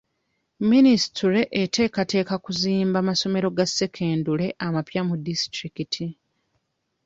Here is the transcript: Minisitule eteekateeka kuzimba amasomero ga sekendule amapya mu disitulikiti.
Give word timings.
Minisitule 0.71 1.41
eteekateeka 1.63 2.35
kuzimba 2.45 2.97
amasomero 3.03 3.47
ga 3.57 3.65
sekendule 3.77 4.47
amapya 4.65 5.01
mu 5.07 5.15
disitulikiti. 5.25 6.05